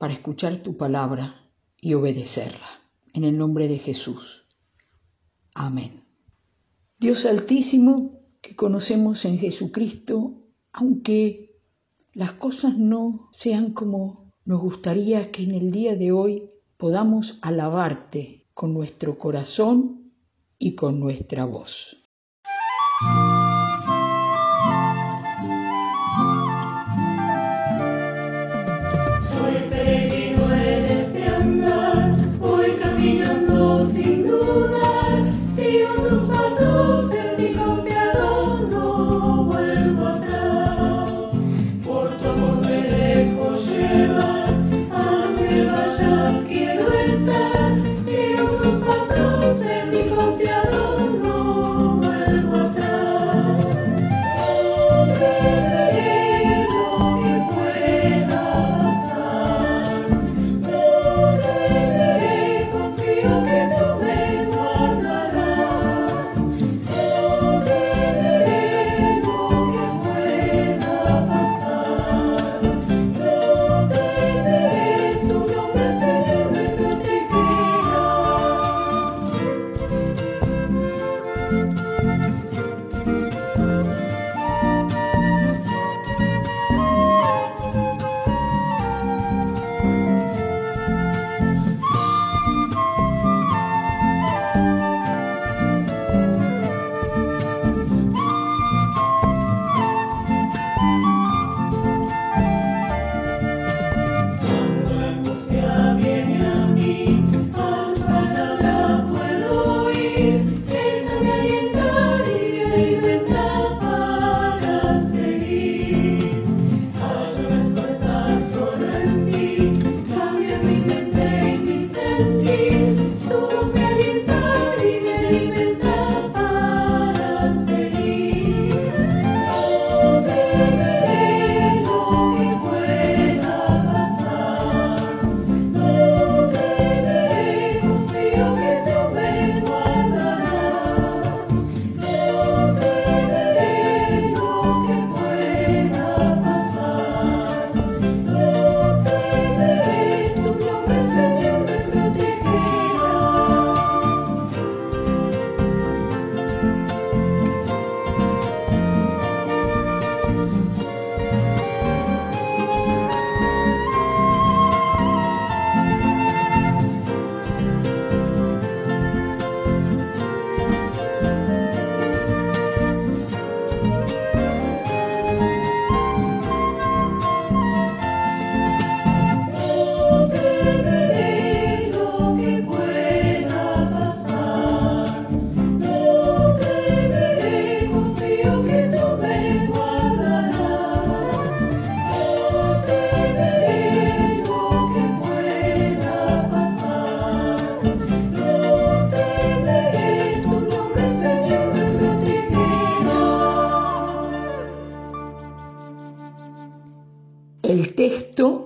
[0.00, 2.66] para escuchar tu palabra y obedecerla.
[3.12, 4.46] En el nombre de Jesús.
[5.54, 6.04] Amén.
[6.98, 11.60] Dios Altísimo, que conocemos en Jesucristo, aunque
[12.14, 16.48] las cosas no sean como nos gustaría que en el día de hoy
[16.78, 20.14] podamos alabarte con nuestro corazón
[20.58, 21.99] y con nuestra voz.
[46.30, 46.69] El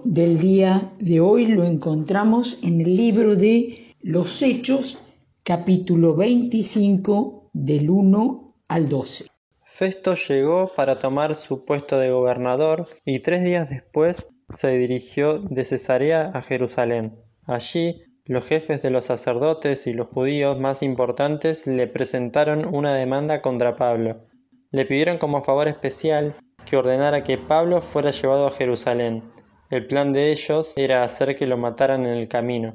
[0.05, 4.99] del día de hoy lo encontramos en el libro de Los Hechos,
[5.43, 9.27] capítulo 25, del 1 al 12.
[9.62, 15.65] Festo llegó para tomar su puesto de gobernador y tres días después se dirigió de
[15.65, 17.13] Cesarea a Jerusalén.
[17.47, 23.42] Allí los jefes de los sacerdotes y los judíos más importantes le presentaron una demanda
[23.42, 24.27] contra Pablo.
[24.71, 29.22] Le pidieron como favor especial que ordenara que Pablo fuera llevado a Jerusalén.
[29.71, 32.75] El plan de ellos era hacer que lo mataran en el camino.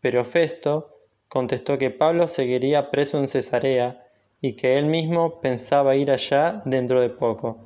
[0.00, 0.86] Pero Festo
[1.28, 3.96] contestó que Pablo seguiría preso en Cesarea
[4.40, 7.58] y que él mismo pensaba ir allá dentro de poco.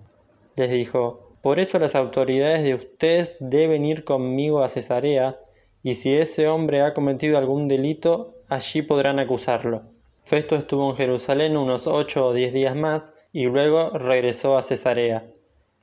[0.57, 5.39] Les dijo, por eso las autoridades de ustedes deben ir conmigo a Cesarea,
[5.83, 9.83] y si ese hombre ha cometido algún delito, allí podrán acusarlo.
[10.23, 15.27] Festo estuvo en Jerusalén unos ocho o diez días más, y luego regresó a Cesarea.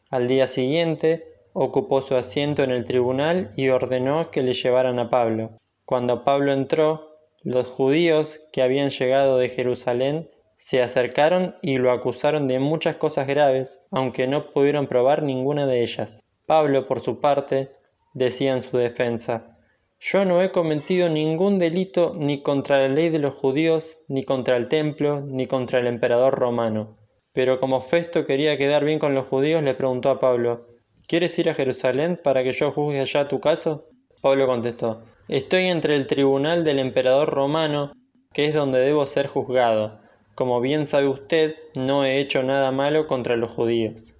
[0.09, 5.09] Al día siguiente, ocupó su asiento en el tribunal y ordenó que le llevaran a
[5.09, 5.57] Pablo.
[5.85, 12.47] Cuando Pablo entró, los judíos que habían llegado de Jerusalén se acercaron y lo acusaron
[12.47, 16.21] de muchas cosas graves, aunque no pudieron probar ninguna de ellas.
[16.45, 17.71] Pablo, por su parte,
[18.13, 19.51] decía en su defensa,
[19.99, 24.55] Yo no he cometido ningún delito ni contra la ley de los judíos, ni contra
[24.55, 26.97] el templo, ni contra el emperador romano.
[27.33, 30.67] Pero como Festo quería quedar bien con los judíos, le preguntó a Pablo,
[31.11, 33.89] ¿Quieres ir a Jerusalén para que yo juzgue allá tu caso?
[34.21, 37.91] Pablo contestó, Estoy entre el tribunal del emperador romano,
[38.31, 39.99] que es donde debo ser juzgado.
[40.35, 44.13] Como bien sabe usted, no he hecho nada malo contra los judíos.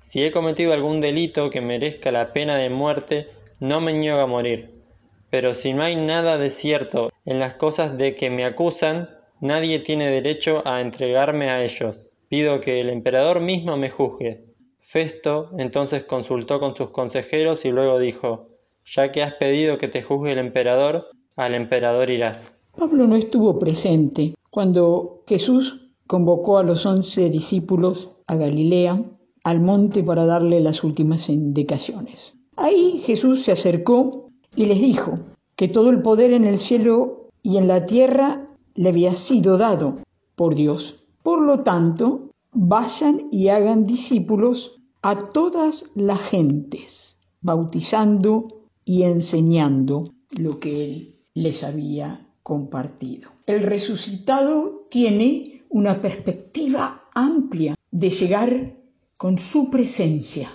[0.00, 4.26] Si he cometido algún delito que merezca la pena de muerte, no me niego a
[4.26, 4.70] morir.
[5.30, 9.08] Pero si no hay nada de cierto en las cosas de que me acusan,
[9.40, 12.06] nadie tiene derecho a entregarme a ellos.
[12.28, 14.53] Pido que el emperador mismo me juzgue.
[14.86, 18.44] Festo entonces consultó con sus consejeros y luego dijo,
[18.84, 22.58] Ya que has pedido que te juzgue el emperador, al emperador irás.
[22.76, 29.02] Pablo no estuvo presente cuando Jesús convocó a los once discípulos a Galilea
[29.42, 32.34] al monte para darle las últimas indicaciones.
[32.54, 35.14] Ahí Jesús se acercó y les dijo
[35.56, 39.94] que todo el poder en el cielo y en la tierra le había sido dado
[40.36, 41.04] por Dios.
[41.22, 42.23] Por lo tanto,
[42.54, 48.48] vayan y hagan discípulos a todas las gentes, bautizando
[48.84, 50.04] y enseñando
[50.38, 53.30] lo que Él les había compartido.
[53.46, 58.76] El resucitado tiene una perspectiva amplia de llegar
[59.16, 60.48] con su presencia,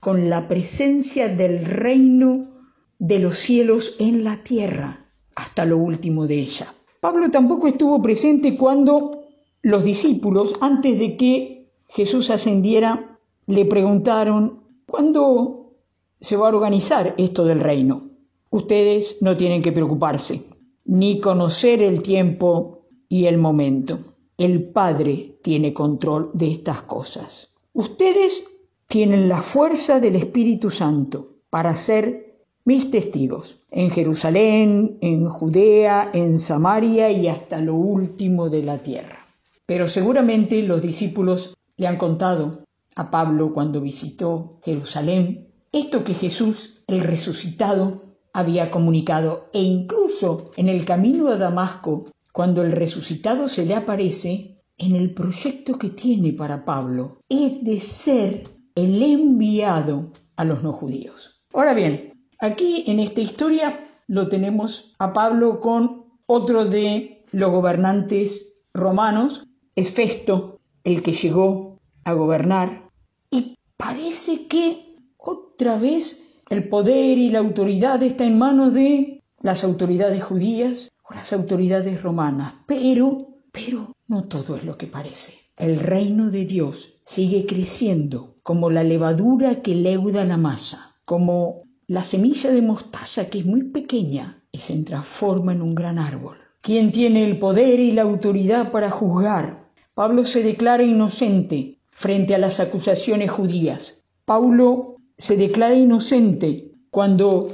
[0.00, 2.50] con la presencia del reino
[2.98, 6.74] de los cielos en la tierra, hasta lo último de ella.
[7.00, 9.23] Pablo tampoco estuvo presente cuando
[9.64, 15.72] los discípulos, antes de que Jesús ascendiera, le preguntaron, ¿cuándo
[16.20, 18.10] se va a organizar esto del reino?
[18.50, 20.42] Ustedes no tienen que preocuparse,
[20.84, 24.00] ni conocer el tiempo y el momento.
[24.36, 27.48] El Padre tiene control de estas cosas.
[27.72, 28.44] Ustedes
[28.86, 36.38] tienen la fuerza del Espíritu Santo para ser mis testigos en Jerusalén, en Judea, en
[36.38, 39.23] Samaria y hasta lo último de la tierra.
[39.66, 42.64] Pero seguramente los discípulos le han contado
[42.96, 48.02] a Pablo cuando visitó Jerusalén esto que Jesús, el resucitado,
[48.32, 54.62] había comunicado e incluso en el camino a Damasco, cuando el resucitado se le aparece,
[54.78, 58.44] en el proyecto que tiene para Pablo es de ser
[58.74, 61.42] el enviado a los no judíos.
[61.52, 68.60] Ahora bien, aquí en esta historia lo tenemos a Pablo con otro de los gobernantes
[68.72, 69.44] romanos,
[69.76, 72.90] es Festo, el que llegó a gobernar,
[73.30, 79.64] y parece que otra vez el poder y la autoridad está en manos de las
[79.64, 85.34] autoridades judías o las autoridades romanas, pero pero no todo es lo que parece.
[85.56, 92.02] El reino de Dios sigue creciendo como la levadura que leuda la masa, como la
[92.02, 96.38] semilla de mostaza que es muy pequeña y se transforma en un gran árbol.
[96.62, 99.63] ¿Quién tiene el poder y la autoridad para juzgar?
[99.94, 104.02] Pablo se declara inocente frente a las acusaciones judías.
[104.24, 107.46] Pablo se declara inocente cuando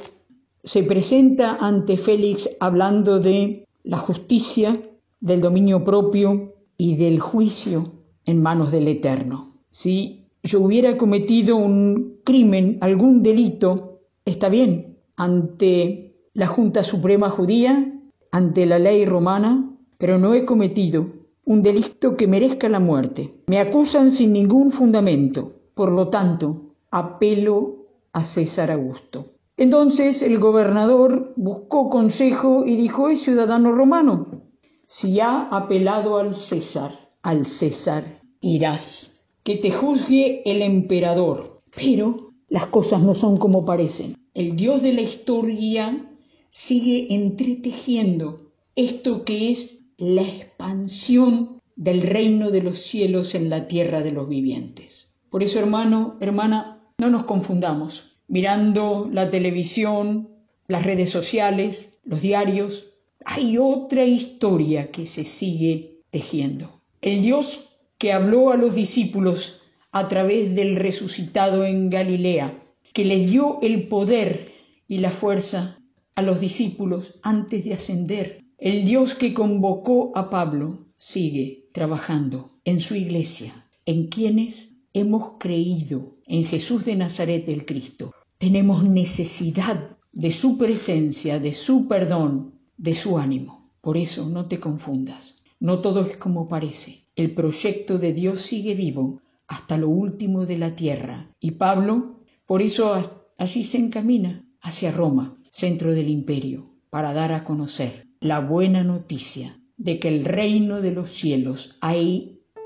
[0.65, 4.81] se presenta ante Félix hablando de la justicia
[5.21, 7.93] del dominio propio y del juicio
[8.25, 9.59] en manos del Eterno.
[9.71, 18.01] Si yo hubiera cometido un crimen, algún delito, está bien, ante la Junta Suprema Judía,
[18.33, 21.20] ante la ley romana, pero no he cometido
[21.51, 23.43] un delito que merezca la muerte.
[23.49, 29.33] Me acusan sin ningún fundamento, por lo tanto, apelo a César Augusto.
[29.57, 34.45] Entonces el gobernador buscó consejo y dijo, es ciudadano romano,
[34.87, 39.25] si ha apelado al César, al César irás.
[39.43, 41.63] Que te juzgue el emperador.
[41.75, 44.15] Pero las cosas no son como parecen.
[44.35, 46.15] El Dios de la historia
[46.49, 54.01] sigue entretejiendo esto que es la expansión del reino de los cielos en la tierra
[54.01, 55.13] de los vivientes.
[55.29, 58.17] Por eso, hermano, hermana, no nos confundamos.
[58.27, 60.31] Mirando la televisión,
[60.69, 62.95] las redes sociales, los diarios,
[63.27, 66.81] hay otra historia que se sigue tejiendo.
[67.03, 69.61] El Dios que habló a los discípulos
[69.93, 72.55] a través del resucitado en Galilea,
[72.95, 74.51] que le dio el poder
[74.89, 75.79] y la fuerza
[76.15, 78.39] a los discípulos antes de ascender.
[78.63, 86.19] El Dios que convocó a Pablo sigue trabajando en su iglesia, en quienes hemos creído
[86.27, 92.95] en Jesús de Nazaret el Cristo, Tenemos necesidad de su presencia, de su perdón, de
[92.95, 93.71] su ánimo.
[93.81, 95.39] Por eso no te confundas.
[95.59, 97.07] No todo es como parece.
[97.17, 101.31] El proyecto de Dios sigue vivo hasta lo último de la tierra.
[101.41, 102.93] Y Pablo, por eso
[103.39, 109.57] allí se encamina hacia Roma, centro del imperio, para dar a conocer la buena noticia
[109.79, 111.95] de que el reino de los cielos ha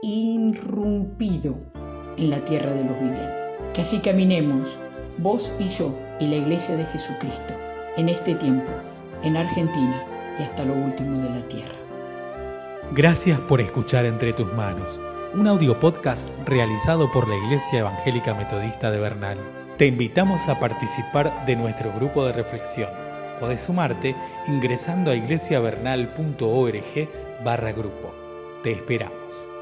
[0.02, 1.60] irrumpido
[2.16, 3.30] en la tierra de los vivientes.
[3.72, 4.76] Que así caminemos,
[5.18, 7.54] vos y yo y la iglesia de Jesucristo,
[7.96, 8.68] en este tiempo,
[9.22, 10.04] en Argentina
[10.40, 11.74] y hasta lo último de la tierra.
[12.90, 15.00] Gracias por escuchar Entre tus manos,
[15.34, 19.38] un audio podcast realizado por la Iglesia Evangélica Metodista de Bernal.
[19.78, 23.03] Te invitamos a participar de nuestro grupo de reflexión.
[23.44, 24.16] Podés sumarte
[24.48, 27.08] ingresando a iglesiavernal.org
[27.44, 28.14] barra grupo.
[28.62, 29.53] Te esperamos.